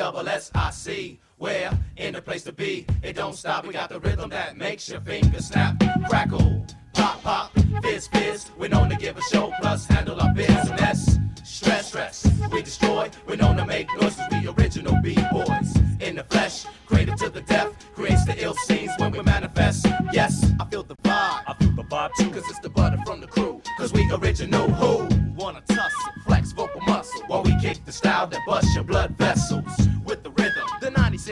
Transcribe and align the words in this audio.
double 0.00 0.26
S 0.30 0.50
I 0.54 0.70
C. 0.70 1.20
Where 1.36 1.70
in 1.98 2.14
the 2.14 2.22
place 2.22 2.42
to 2.44 2.52
be, 2.52 2.86
it 3.02 3.16
don't 3.16 3.36
stop. 3.36 3.66
We 3.66 3.74
got 3.74 3.90
the 3.90 4.00
rhythm 4.00 4.30
that 4.30 4.56
makes 4.56 4.88
your 4.88 5.02
fingers 5.02 5.48
snap, 5.48 5.74
crackle, 6.08 6.64
pop, 6.94 7.22
pop, 7.22 7.52
fizz, 7.82 8.08
fizz. 8.08 8.50
We're 8.56 8.70
known 8.70 8.88
to 8.88 8.96
give 8.96 9.18
a 9.18 9.22
show, 9.22 9.52
plus 9.60 9.84
handle 9.84 10.18
our 10.18 10.32
business. 10.32 11.18
Stress, 11.44 11.88
stress, 11.88 12.30
we 12.50 12.62
destroy. 12.62 13.10
We're 13.26 13.36
known 13.36 13.58
to 13.58 13.66
make 13.66 13.88
noises. 14.00 14.24
We 14.32 14.48
original 14.48 14.96
b-boys 15.02 15.76
in 16.00 16.16
the 16.16 16.24
flesh, 16.30 16.64
creative 16.86 17.16
to 17.16 17.28
the 17.28 17.42
death, 17.42 17.70
creates 17.94 18.24
the 18.24 18.42
ill 18.42 18.54
scenes 18.54 18.92
when 18.96 19.10
we 19.10 19.20
manifest. 19.20 19.86
Yes, 20.14 20.50
I 20.58 20.64
feel 20.64 20.82
the 20.82 20.96
vibe. 20.96 21.42
I 21.46 21.54
feel 21.58 21.72
the 21.72 21.82
vibe 21.82 22.14
too, 22.18 22.30
cause 22.30 22.48
it's 22.48 22.60
the 22.60 22.70
butter 22.70 22.98
from 23.04 23.20
the 23.20 23.26
crew. 23.26 23.60
Cause 23.76 23.92
we 23.92 24.10
original 24.10 24.66
who 24.70 25.08
wanna 25.34 25.60
tussle, 25.68 26.12
flex 26.24 26.52
vocal 26.52 26.80
muscle 26.82 27.22
while 27.26 27.42
we 27.42 27.54
kick 27.60 27.84
the 27.84 27.92
style 27.92 28.26
that 28.28 28.40
busts 28.46 28.74
your 28.74 28.84
blood 28.84 29.10
vessels 29.18 29.64
with 29.64 29.66
the 29.66 29.66
rhythm. 29.68 29.79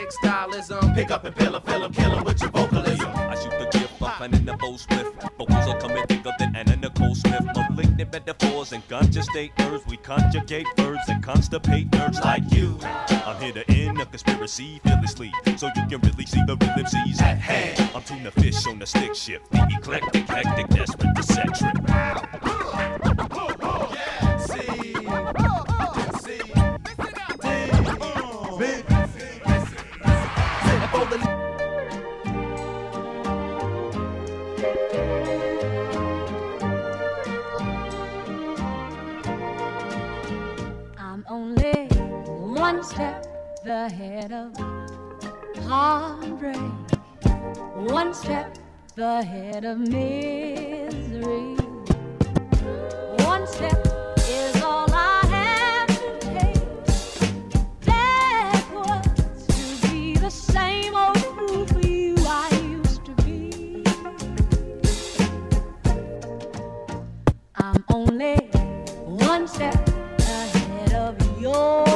The 0.09 0.29
96 0.29 0.69
stylism, 0.69 0.95
pick 0.95 1.11
up 1.11 1.25
and 1.25 1.37
fill 1.37 1.55
a 1.55 1.61
fill 1.61 1.85
'em, 1.85 1.93
kill 1.93 2.17
'em 2.17 2.25
with 2.25 2.41
your 2.41 2.51
vocalism. 2.51 3.11
I 3.15 3.35
shoot 3.35 3.51
the 3.51 3.79
gift, 3.79 4.03
I'm 4.03 4.13
planning 4.13 4.45
the 4.45 4.57
bow 4.57 4.77
split. 4.77 5.07
Vocals 5.39 5.69
are 5.69 5.79
coming 5.79 6.07
thicker 6.07 6.33
than 6.39 6.57
Anna 6.57 6.77
Nicole 6.77 7.15
Smith. 7.15 7.45
Malignant 7.71 8.13
metaphors 8.13 8.73
and 8.73 8.87
ganja 8.89 9.23
state 9.23 9.53
nerves. 9.59 9.87
We 9.87 9.97
conjugate 9.99 10.67
verbs 10.77 11.09
and 11.09 11.23
constipate 11.23 11.93
nerves 11.93 12.21
like 12.21 12.45
you. 12.51 12.79
I'm 13.27 13.41
here 13.41 13.53
to 13.53 13.71
end 13.71 14.01
a 14.01 14.07
conspiracy 14.07 14.81
fearlessly, 14.83 15.33
so 15.57 15.67
you 15.77 15.87
can 15.87 16.01
really 16.01 16.27
see 16.27 16.43
the 16.47 16.57
real 16.57 16.79
MCs 16.79 17.21
at 17.21 17.39
hand. 17.39 17.91
I'm 17.95 18.03
tuna 18.03 18.31
fish 18.31 18.67
on 18.67 18.79
the 18.79 18.87
stick 18.87 19.15
shift, 19.15 19.51
the 19.51 19.67
eclectic, 19.77 20.27
hectic, 20.27 20.69
desperate 20.69 21.15
to 21.17 21.23
one 42.79 42.87
step 42.87 43.27
ahead 43.67 44.31
of 44.31 44.57
heartbreak, 45.67 46.57
one 47.91 48.15
step 48.15 48.57
ahead 48.97 49.65
of 49.65 49.79
misery. 49.81 51.57
One 53.27 53.49
step 53.49 53.85
is 54.29 54.63
all 54.63 54.87
I 54.93 55.27
have 55.27 55.89
to 55.89 56.19
take 56.21 56.63
backwards 57.85 59.47
to 59.49 59.89
be 59.89 60.15
the 60.15 60.31
same 60.31 60.95
old 60.95 61.19
fool 61.19 61.67
for 61.67 61.81
you 61.81 62.15
I 62.29 62.49
used 62.63 63.05
to 63.07 63.13
be. 63.25 63.83
I'm 67.57 67.85
only 67.93 68.37
one 69.05 69.49
step 69.49 69.75
ahead 70.21 70.93
of 70.93 71.41
your 71.41 71.88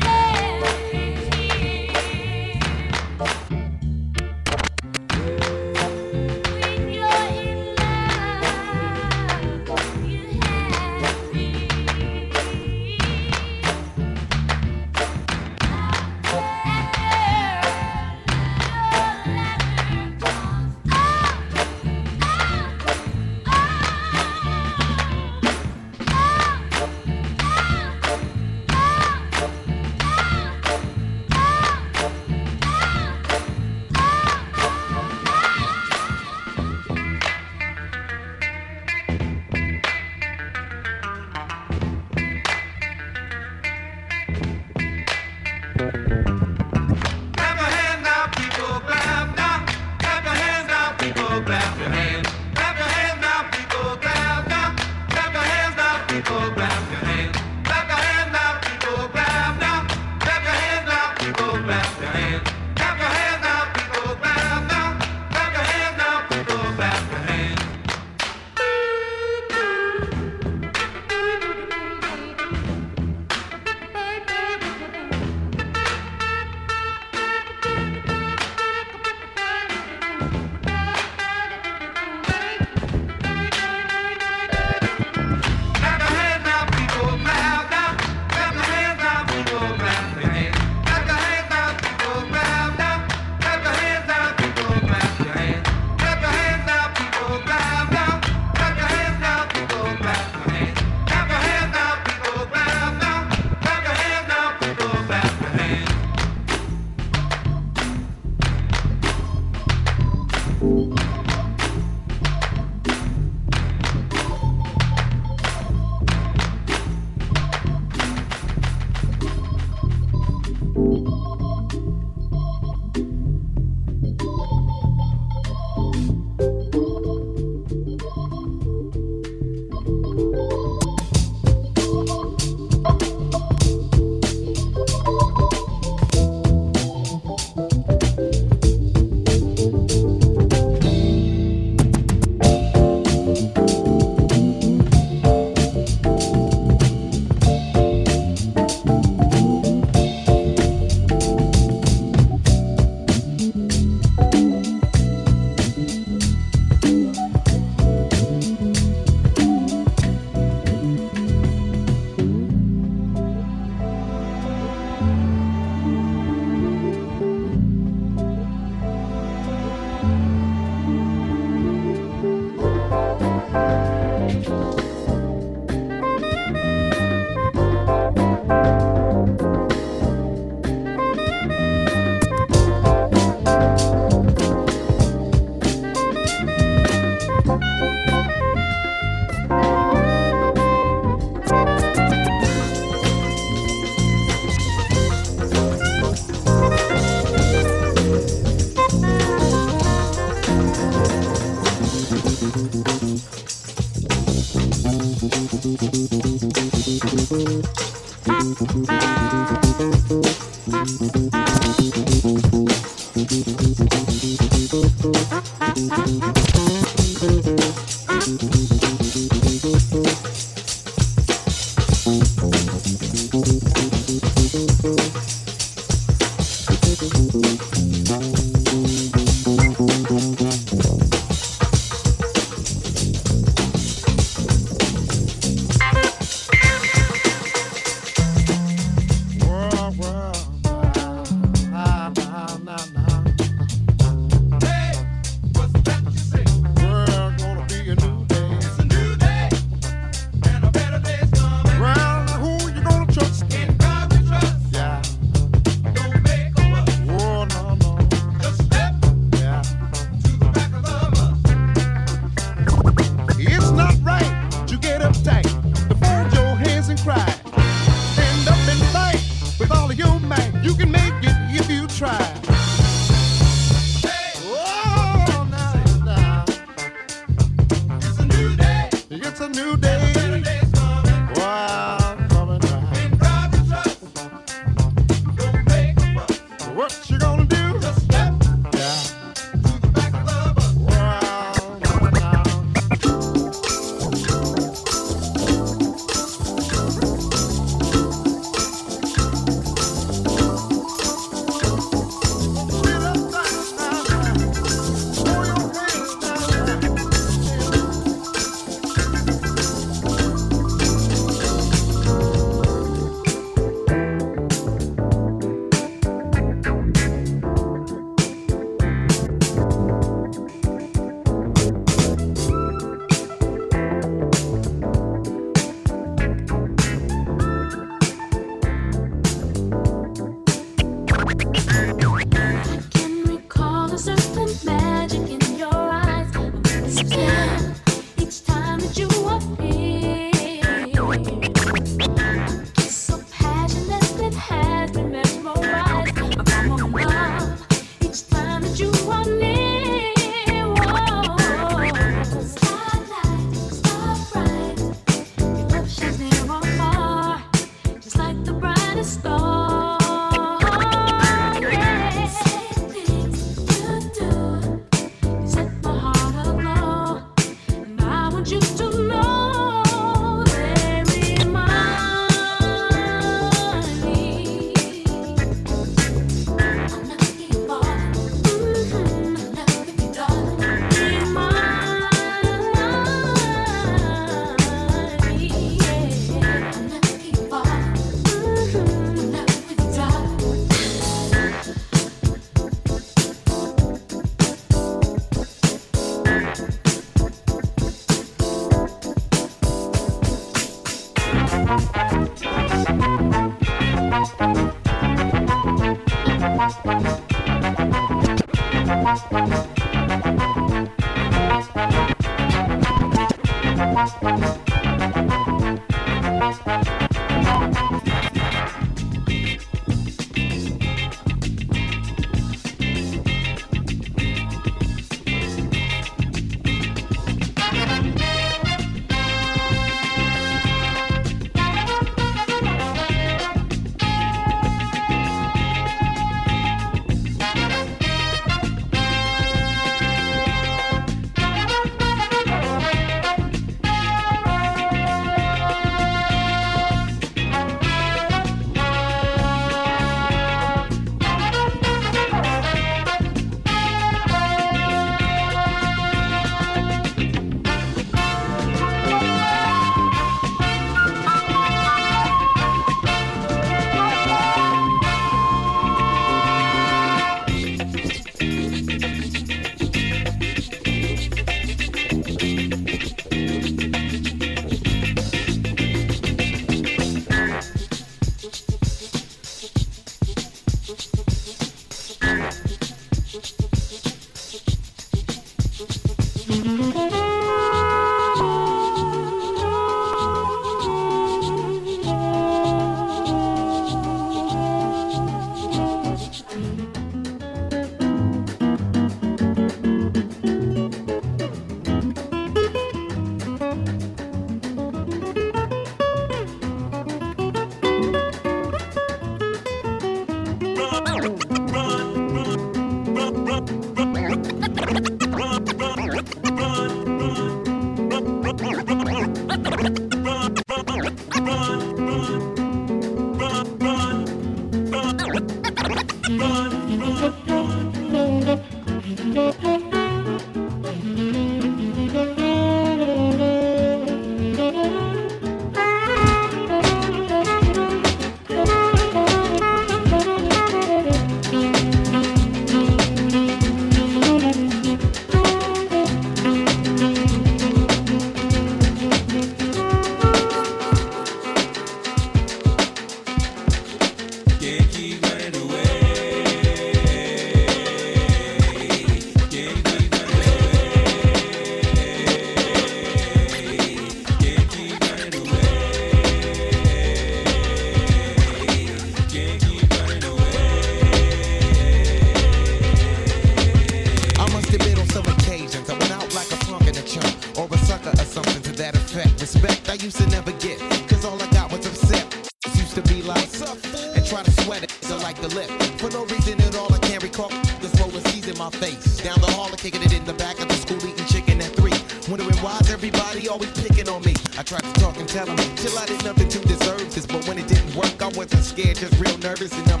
tell 595.31 595.45
them, 595.45 595.55
till 595.77 595.97
I 595.97 596.05
did 596.05 596.23
nothing 596.25 596.49
to 596.49 596.59
deserve 596.59 597.13
this. 597.13 597.25
But 597.25 597.47
when 597.47 597.57
it 597.57 597.67
didn't 597.67 597.95
work, 597.95 598.21
I 598.21 598.27
wasn't 598.35 598.63
scared, 598.65 598.97
just 598.97 599.17
real 599.19 599.37
nervous 599.37 599.71
and 599.71 599.83
unprepared. 599.83 600.00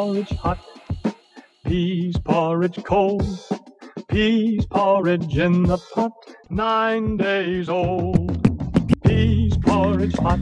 Porridge 0.00 0.30
hot, 0.30 0.58
peas 1.66 2.16
porridge 2.24 2.82
cold, 2.84 3.22
peas 4.08 4.64
porridge 4.64 5.36
in 5.36 5.62
the 5.64 5.76
pot, 5.92 6.12
nine 6.48 7.18
days 7.18 7.68
old. 7.68 8.32
Peas 9.04 9.54
porridge 9.58 10.16
hot, 10.16 10.40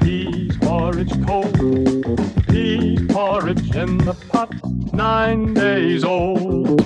peas 0.00 0.54
porridge 0.58 1.14
cold, 1.26 2.20
peas 2.48 3.00
porridge 3.08 3.74
in 3.74 3.96
the 3.96 4.14
pot, 4.28 4.52
nine 4.92 5.54
days 5.54 6.04
old. 6.04 6.82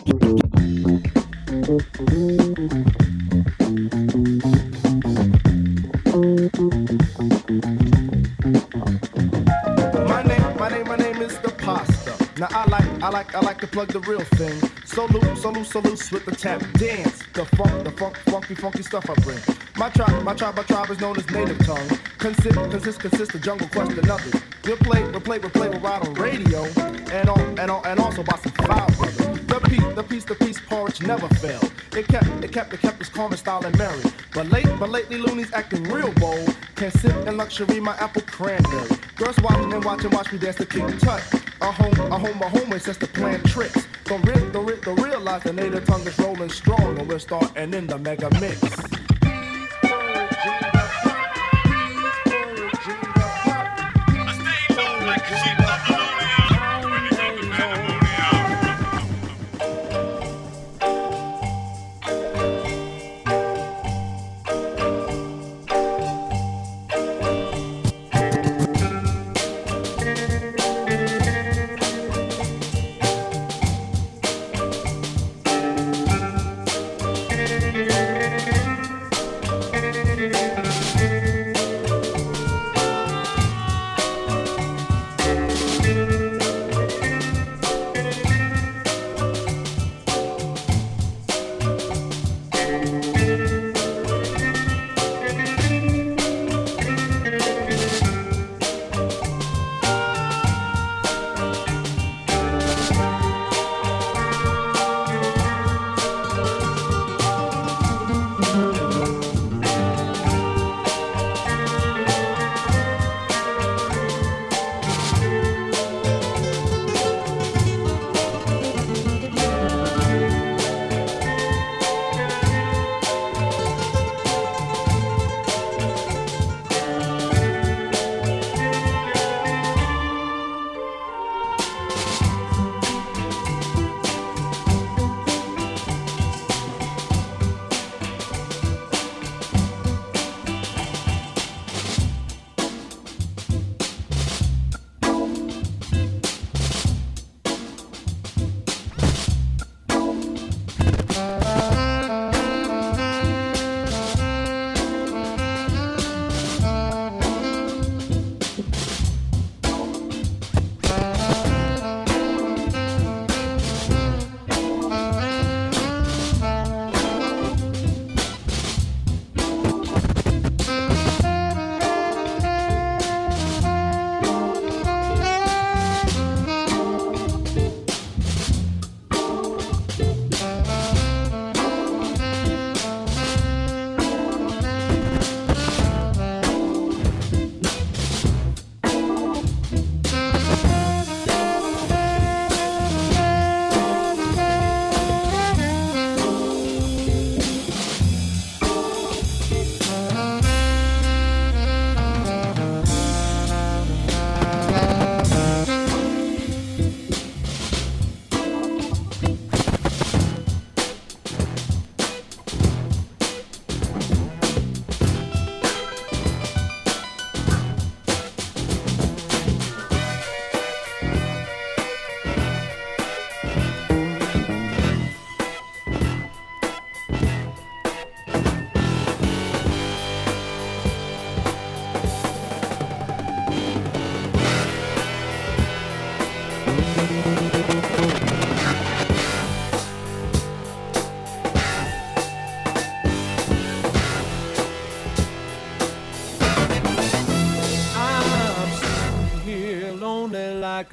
I 13.03 13.11
like, 13.11 13.35
I 13.35 13.41
like, 13.41 13.61
to 13.61 13.67
plug 13.67 13.89
the 13.89 14.01
real 14.01 14.21
thing. 14.21 14.59
So 14.87 15.07
loose, 15.07 15.43
so 15.43 15.51
loose, 15.51 15.71
so 15.71 15.81
loose 15.81 16.11
with 16.11 16.25
the 16.25 16.35
tap 16.35 16.61
dance. 16.75 17.23
The 17.35 17.45
funk, 17.45 17.85
the 17.85 17.91
funk, 17.91 18.17
funky, 18.27 18.55
funky 18.55 18.83
stuff 18.83 19.09
I 19.11 19.15
bring. 19.21 19.39
My 19.77 19.91
tribe, 19.91 20.23
my 20.23 20.35
tribe, 20.35 20.57
my 20.57 20.63
tribe 20.63 20.91
is 20.91 21.01
known 21.01 21.17
as 21.19 21.29
native 21.31 21.59
tongue. 21.67 21.89
Consist, 22.19 22.55
consist, 22.55 23.01
consist 23.01 23.35
of 23.35 23.43
jungle 23.43 23.69
quest 23.69 23.93
and 23.93 24.09
others. 24.09 24.35
We'll 24.65 24.79
play, 24.79 25.03
we'll 25.11 25.21
play, 25.21 25.39
we'll 25.39 25.51
play, 25.51 25.69
we'll 25.69 25.81
ride 25.81 26.07
on 26.07 26.15
radio, 26.15 26.65
and 27.13 27.29
on, 27.29 27.59
and 27.59 27.71
on, 27.71 27.87
and 27.87 28.01
also 28.01 28.23
by 28.23 28.37
some 28.39 28.53
foul 28.53 28.89
brothers. 28.97 29.17
The 29.47 29.61
piece, 29.69 29.95
the 29.95 30.03
piece, 30.03 30.25
the 30.25 30.35
piece 30.35 30.61
porridge 30.61 31.03
never 31.03 31.29
failed. 31.37 31.71
It 31.95 32.09
kept, 32.09 32.27
it 32.43 32.53
kept, 32.53 32.73
it 32.73 32.81
kept 32.81 33.01
its 33.01 33.11
calm 33.11 33.31
and 33.31 33.39
style 33.39 33.65
and 33.65 33.77
merry. 33.77 34.03
But 34.33 34.49
late, 34.51 34.69
but 34.79 34.89
lately 34.89 35.19
Monie's 35.19 35.53
acting 35.53 35.83
real 35.85 36.13
bold. 36.15 36.57
Can 36.75 36.91
sip 36.93 37.15
in 37.27 37.37
luxury 37.37 37.79
my 37.81 37.97
apple 37.97 38.23
cranberry. 38.23 38.89
Girls 39.17 39.39
watch 39.41 39.57
and 39.57 39.85
watch 39.85 40.05
and 40.05 40.15
watch 40.15 40.33
me 40.33 40.39
dance 40.39 40.57
to 40.57 40.67
King 40.67 40.97
Tut. 40.99 41.46
A 41.61 41.73
home, 41.73 42.13
a 42.13 42.19
home, 42.19 42.43
a 42.43 42.49
home 42.49 42.71
just 42.79 43.01
to 43.01 43.07
plan 43.07 43.43
tricks. 43.45 43.87
Don't, 44.05 44.23
re- 44.27 44.51
don't, 44.53 44.67
re- 44.67 44.79
don't 44.83 45.01
realize 45.01 45.43
the 45.43 45.53
native 45.53 45.85
tongue 45.87 46.07
is 46.07 46.19
rolling 46.19 46.51
strong, 46.51 46.99
and 46.99 47.09
we're 47.09 47.19
starting 47.19 47.73
in 47.75 47.87
the 47.87 47.99
mega 47.99 48.29
mix. 48.41 48.96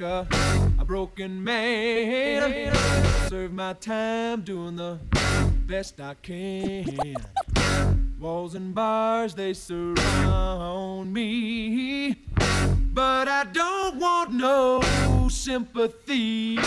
a, 0.00 0.26
a 0.80 0.84
broken 0.84 1.42
man. 1.44 2.74
Serve 3.28 3.52
my 3.52 3.74
time 3.74 4.40
doing 4.40 4.76
the 4.76 4.98
best 5.66 6.00
I 6.00 6.14
can. 6.14 7.16
Walls 8.18 8.54
and 8.54 8.74
bars, 8.74 9.34
they 9.34 9.52
surround 9.52 11.12
me. 11.12 12.16
But 12.92 13.28
I 13.28 13.44
don't 13.52 13.98
want 13.98 14.32
no 14.32 14.82
sympathy. 15.28 16.58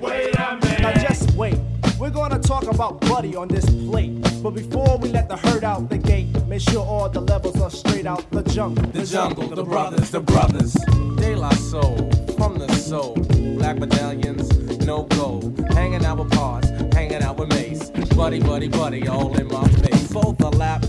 Wait 0.00 0.34
a 0.38 0.58
minute. 0.62 0.80
Now 0.80 0.92
just 0.94 1.30
wait. 1.36 1.58
We're 1.98 2.10
gonna 2.10 2.38
talk 2.38 2.64
about 2.64 3.00
Buddy 3.00 3.34
on 3.34 3.48
this 3.48 3.64
plate. 3.64 4.12
But 4.42 4.50
before 4.50 4.98
we 4.98 5.08
let 5.08 5.28
the 5.28 5.36
herd 5.36 5.64
out 5.64 5.88
the 5.88 5.98
gate, 5.98 6.28
make 6.46 6.60
sure 6.60 6.84
all 6.84 7.08
the 7.08 7.20
levels 7.20 7.60
are 7.60 7.70
straight 7.70 8.06
out 8.06 8.30
the 8.30 8.42
jungle. 8.42 8.86
The 8.90 9.04
jungle, 9.04 9.48
the 9.48 9.64
brothers, 9.64 10.10
the 10.10 10.20
brothers. 10.20 10.74
De 11.16 11.34
La 11.34 11.50
Soul, 11.50 12.10
from 12.36 12.58
the 12.58 12.72
soul. 12.74 13.14
Black 13.58 13.78
medallions, 13.78 14.48
no 14.86 15.04
gold. 15.04 15.58
Hanging 15.70 16.04
out 16.04 16.18
with 16.18 16.30
Pos, 16.32 16.68
hanging 16.92 17.22
out 17.22 17.38
with 17.38 17.48
Mase. 17.48 17.90
Buddy, 18.14 18.40
buddy, 18.40 18.68
buddy, 18.68 19.08
all 19.08 19.34
in 19.38 19.48
my 19.48 19.66
face. 19.68 20.12
Both 20.12 20.40
a 20.42 20.50
lap. 20.50 20.84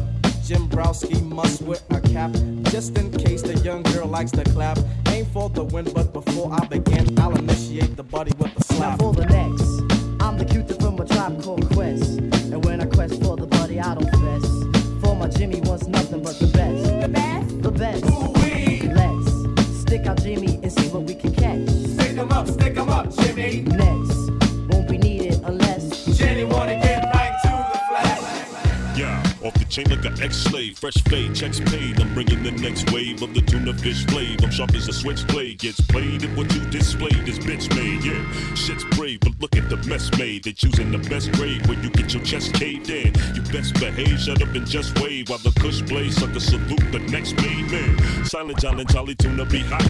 Jimbrowski 0.48 1.22
must 1.24 1.62
wear 1.64 1.78
a 1.90 2.00
cap 2.00 2.32
just 2.72 2.98
in 2.98 3.12
case 3.12 3.42
the 3.42 3.56
young 3.66 3.84
girl 3.84 4.08
likes 4.08 4.32
to 4.32 4.46
clap. 4.46 4.80
Aim 5.10 5.26
for 5.26 5.50
the 5.50 5.62
win, 5.62 5.84
but 5.94 6.14
before 6.14 6.54
I 6.54 6.66
begin, 6.68 7.20
I'll 7.20 7.36
initiate 7.36 7.98
the 7.98 8.04
buddy 8.04 8.32
with 8.38 8.56
a 8.58 8.64
slap. 8.64 8.92
Now 8.92 8.98
for 8.98 9.14
the 9.14 9.26
next, 9.26 10.24
I'm 10.24 10.38
the 10.38 10.46
cutie 10.46 10.76
from 10.76 10.98
a 11.00 11.06
tribe 11.06 11.44
called 11.44 11.70
Quest. 11.72 12.20
And 12.54 12.64
when 12.64 12.80
I 12.80 12.86
quest 12.86 13.22
for 13.22 13.36
the 13.36 13.46
buddy, 13.46 13.82
I 13.82 13.94
don't 13.94 14.10
fess. 14.10 15.04
For 15.04 15.18
my 15.18 15.28
Jimmy 15.28 15.60
wants 15.66 15.86
nothing 15.88 16.24
but 16.24 16.40
the 16.40 16.48
best. 16.48 17.02
The 17.02 17.10
best? 17.10 17.62
The 17.62 17.72
best. 17.72 18.06
Let's 18.96 19.82
stick 19.82 20.06
out 20.08 20.24
Jimmy 20.24 20.62
and 20.64 20.72
see 20.72 20.88
what 20.88 21.04
we 21.04 21.16
can 21.16 21.36
catch. 21.36 21.68
Stick 21.68 22.18
'em 22.18 22.32
up, 22.32 22.48
stick 22.48 22.78
'em 22.78 22.88
up, 22.88 23.14
Jimmy. 23.18 23.37
Chain 29.70 29.90
like 29.90 30.06
an 30.06 30.22
ex-slave, 30.22 30.78
fresh 30.78 30.96
fade, 31.04 31.36
checks 31.36 31.60
paid. 31.60 32.00
I'm 32.00 32.14
bringing 32.14 32.44
the 32.44 32.52
next 32.52 32.92
wave 32.92 33.22
of 33.22 33.34
the 33.34 33.42
tuna 33.42 33.74
fish 33.74 34.06
flave. 34.08 34.40
I'm 34.44 34.52
sharp 34.52 34.74
as 34.76 34.88
a 34.88 34.94
switchblade, 34.94 35.60
gets 35.60 35.82
played. 35.82 36.24
And 36.24 36.36
what 36.38 36.54
you 36.54 36.62
displayed 36.70 37.28
is 37.28 37.40
bitch 37.40 37.70
made. 37.76 38.04
Yeah, 38.04 38.56
shit's 38.56 38.84
brave, 38.96 39.20
but 39.22 39.34
look 39.40 39.56
at 39.56 39.70
the 39.70 39.78
mess 39.88 40.12
made. 40.18 40.44
They're 40.44 40.54
choosing 40.54 40.92
the 40.92 41.00
best 41.10 41.32
grade 41.34 41.66
where 41.68 41.80
you 41.80 41.90
get 41.90 42.14
your 42.14 42.24
chest 42.24 42.54
caved 42.54 42.90
in. 42.90 43.14
You 43.36 43.42
best 43.52 43.74
behave, 43.76 44.20
shut 44.20 44.42
up 44.42 44.54
and 44.56 44.66
just 44.66 45.00
wave 45.00 45.30
while 45.30 45.40
the 45.40 45.52
kush 45.60 45.82
blaze. 45.82 46.16
Sucker 46.18 46.40
salute 46.40 46.92
the 46.92 47.00
next 47.12 47.36
made 47.38 47.70
man. 47.72 48.26
Silent 48.26 48.60
John 48.60 48.80
and 48.80 48.90
Charlie 48.90 49.16
Tuna 49.16 49.46
be 49.46 49.60
hot, 49.60 49.90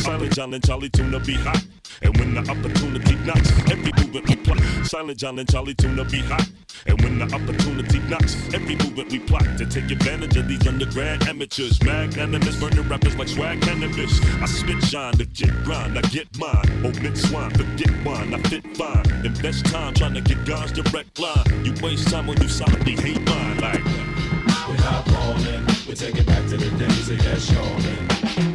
Silent 0.00 0.34
John 0.34 0.54
and 0.54 0.64
Charlie 0.64 0.90
Tuna 0.90 1.20
be 1.20 1.34
hot, 1.34 1.64
and 2.02 2.16
when 2.18 2.34
the 2.34 2.40
opportunity 2.50 3.16
knocks, 3.24 3.50
every 3.70 3.92
movement 3.98 4.28
we 4.28 4.36
plot. 4.36 4.58
Silent 4.84 5.18
John 5.18 5.38
and 5.38 5.50
Charlie 5.50 5.74
Tuna 5.74 6.04
be 6.04 6.20
hot. 6.20 6.48
And 6.86 7.00
when 7.02 7.18
the 7.18 7.24
opportunity 7.34 7.98
knocks, 8.08 8.34
every 8.54 8.76
movement 8.76 9.10
we 9.10 9.18
plot 9.18 9.44
to 9.58 9.66
take 9.66 9.90
advantage 9.90 10.36
of 10.36 10.48
these 10.48 10.66
undergrad 10.66 11.26
amateurs. 11.28 11.82
Magnanimous, 11.82 12.60
burning 12.60 12.88
rappers 12.88 13.16
like 13.16 13.28
swag 13.28 13.60
cannabis. 13.62 14.20
I 14.40 14.46
spit 14.46 14.82
shine 14.84 15.14
get 15.38 15.64
grind, 15.64 15.98
I 15.98 16.02
get 16.02 16.28
mine. 16.38 16.84
Omit 16.84 17.16
swine, 17.16 17.50
forget 17.50 17.90
wine, 18.04 18.34
I 18.34 18.38
fit 18.48 18.76
fine. 18.76 19.04
Invest 19.24 19.66
time 19.66 19.94
trying 19.94 20.14
to 20.14 20.20
get 20.20 20.44
God's 20.44 20.72
direct 20.72 21.18
line. 21.18 21.64
You 21.64 21.74
waste 21.82 22.08
time 22.08 22.26
when 22.26 22.40
you 22.40 22.48
solidly 22.48 22.96
hate 22.96 23.20
mine. 23.26 23.58
Like, 23.58 23.84
We're 24.68 24.76
not 24.76 25.06
falling, 25.08 25.64
we 25.86 25.94
take 25.94 26.16
it 26.16 26.26
back 26.26 26.46
to 26.48 26.56
the 26.56 26.70
days 26.78 27.10
of 27.10 27.18
yes, 27.18 27.52
showing. 27.52 28.47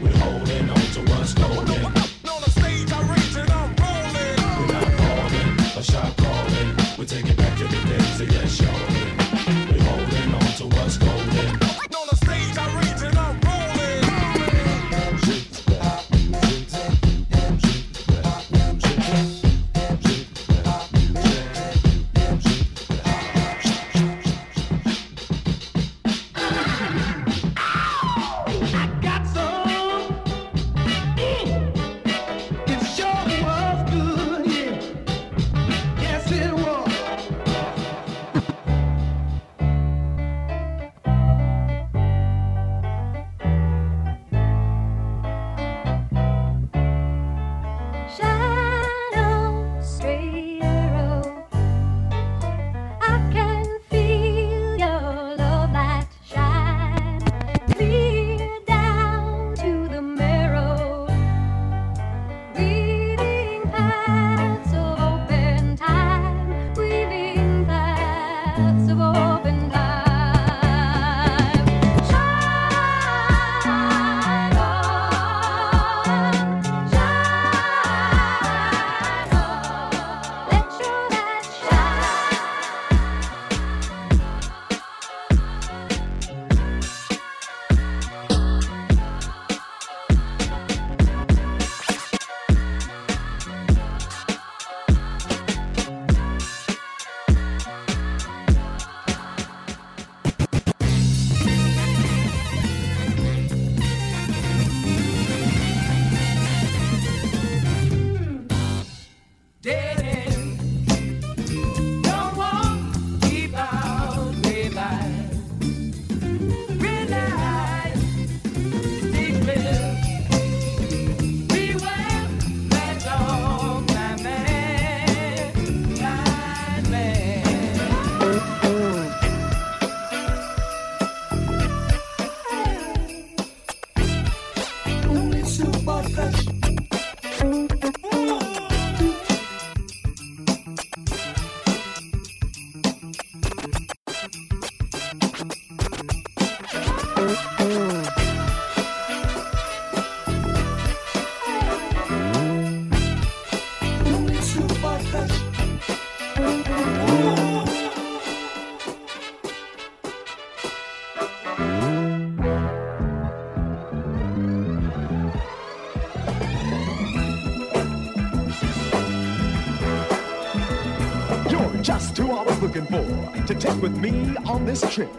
Looking 172.73 172.91
for 172.91 173.45
to 173.47 173.53
take 173.53 173.81
with 173.81 173.95
me 173.97 174.36
on 174.47 174.65
this 174.65 174.81
trip. 174.93 175.09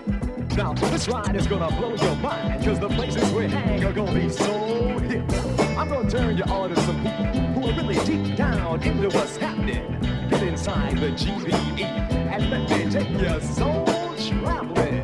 Now, 0.57 0.73
this 0.73 1.09
ride 1.09 1.37
is 1.37 1.47
gonna 1.47 1.75
blow 1.77 1.95
your 1.95 2.17
mind, 2.17 2.65
cause 2.65 2.81
the 2.81 2.89
places 2.89 3.31
we 3.33 3.47
hang 3.47 3.85
are 3.85 3.93
gonna 3.93 4.13
be 4.13 4.29
so 4.29 4.99
hip. 4.99 5.23
I'm 5.79 5.89
gonna 5.89 6.11
turn 6.11 6.37
you 6.37 6.45
on 6.45 6.71
to 6.71 6.81
some 6.83 6.97
people 6.97 7.25
who 7.53 7.71
are 7.71 7.77
really 7.77 8.05
deep 8.05 8.37
down 8.37 8.83
into 8.83 9.09
what's 9.17 9.37
happening. 9.37 10.01
Get 10.31 10.43
inside 10.43 10.99
the 10.99 11.11
GBE 11.11 11.85
and 11.85 12.51
let 12.51 12.69
me 12.71 12.91
take 12.91 13.11
you 13.11 13.41
soul 13.41 13.85
traveling. 14.17 15.04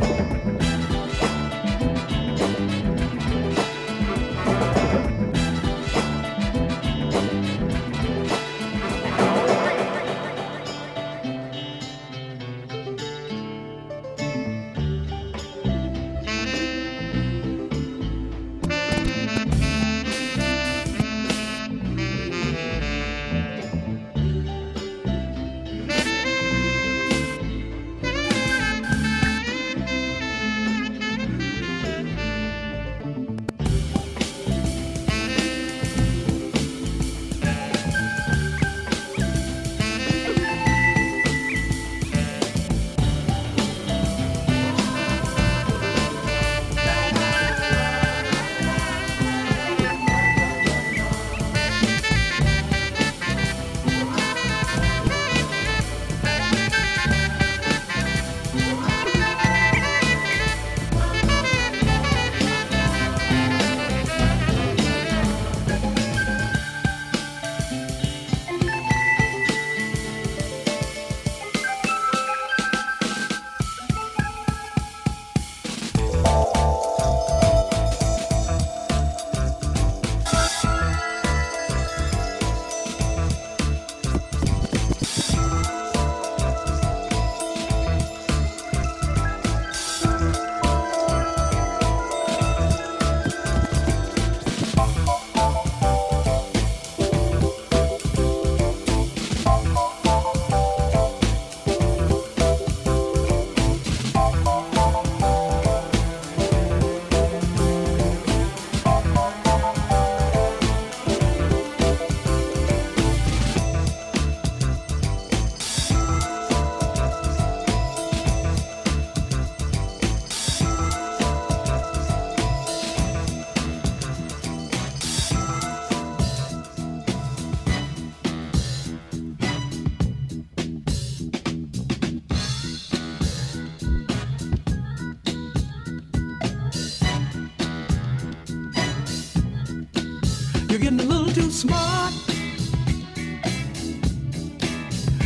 Getting 140.81 141.01
a 141.01 141.03
little 141.03 141.33
too 141.33 141.51
smart. 141.51 142.15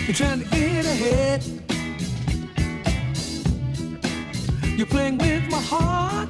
You're 0.07 0.14
trying 0.14 0.40
to 0.40 0.48
get 0.50 0.84
ahead. 0.84 1.44
You're 4.76 4.86
playing 4.86 5.18
with 5.18 5.48
my 5.48 5.61
heart. 5.61 6.28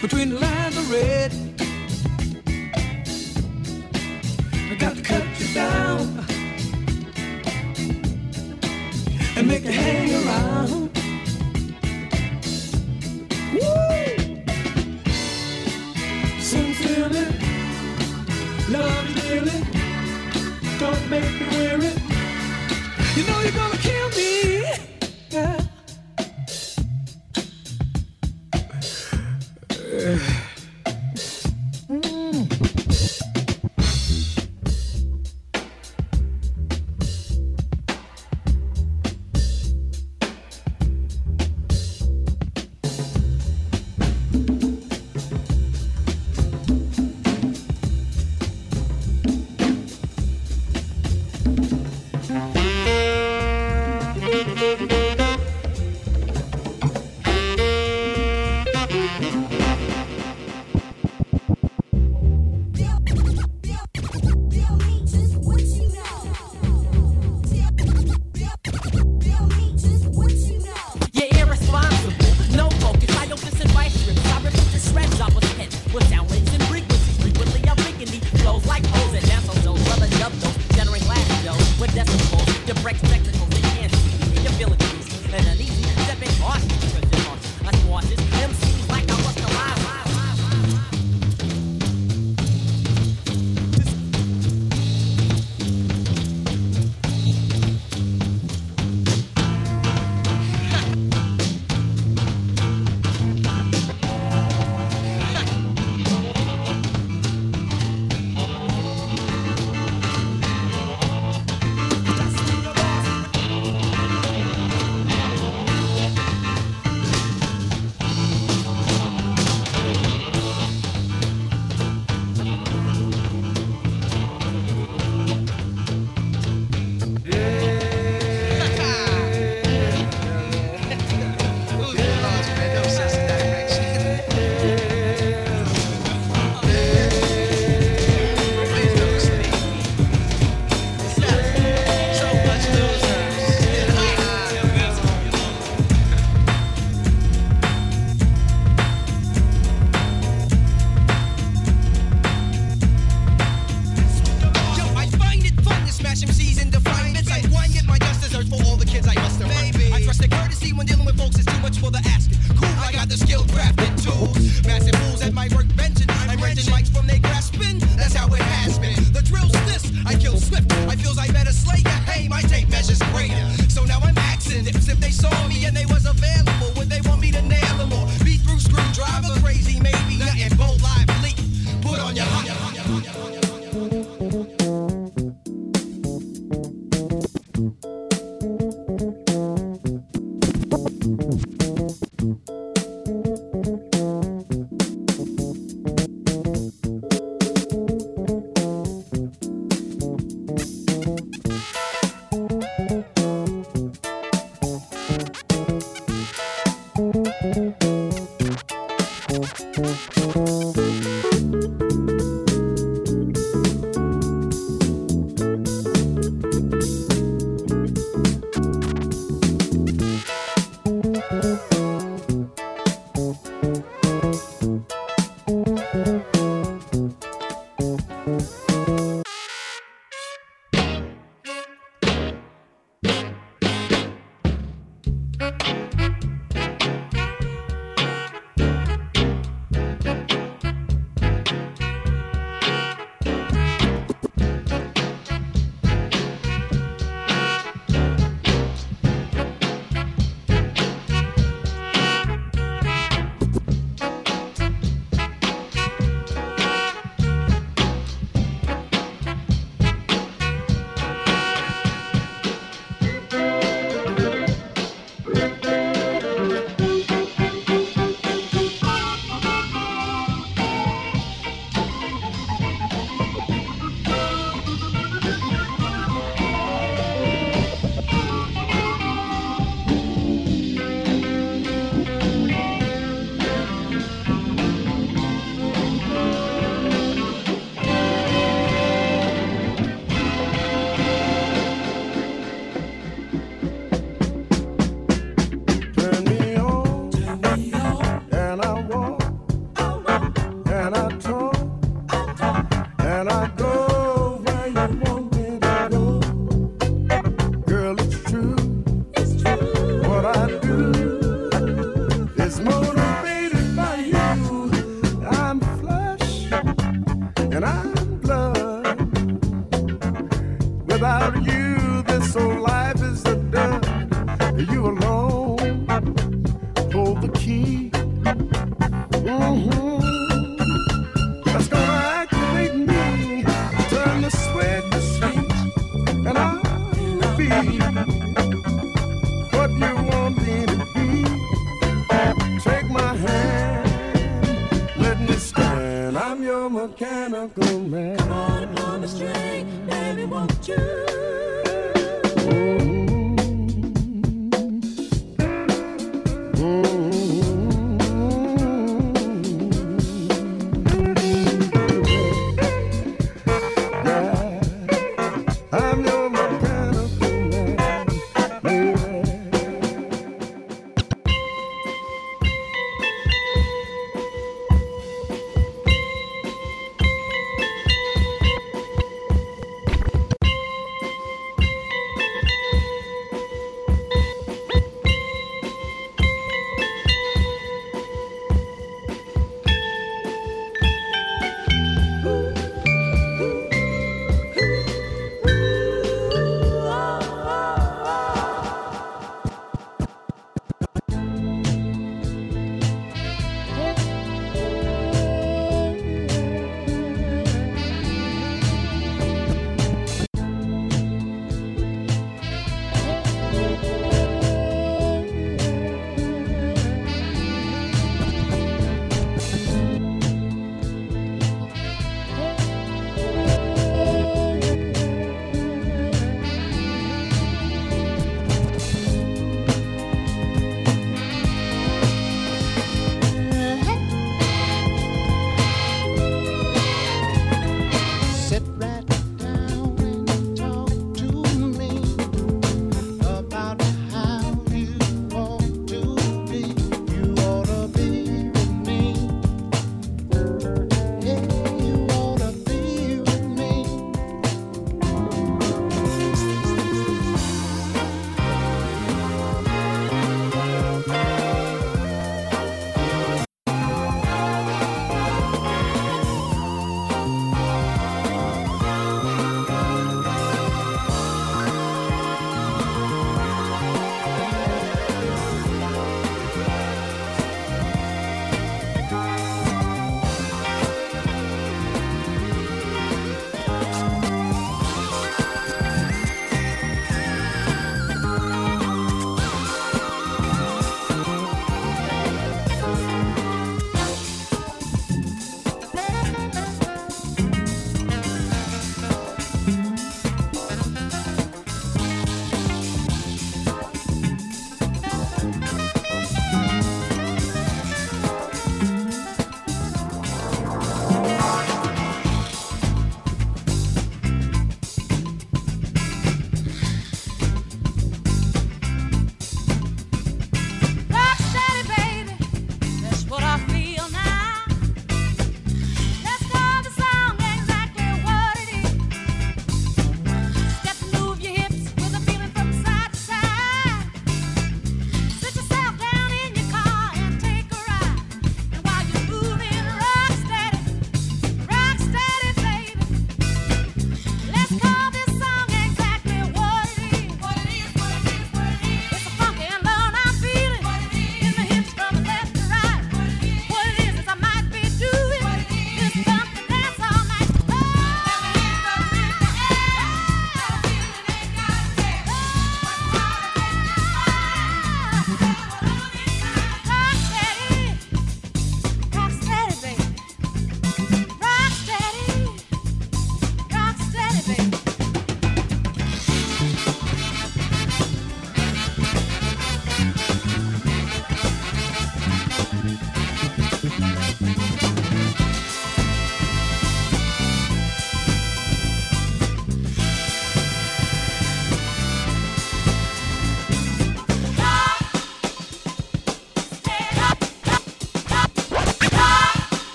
Between 0.00 0.30
the 0.30 0.38
lines 0.40 0.76
of 0.78 0.90
red. 0.90 1.32
I 4.70 4.74
got 4.76 4.96
to 4.96 5.02
cut 5.02 5.24
you 5.38 5.54
down 5.54 6.24
and 9.36 9.46
make 9.46 9.64
you 9.64 9.72
hang 9.72 10.26
around. 10.26 10.87
Make 21.08 21.40
me 21.40 21.46
weary. 21.56 21.87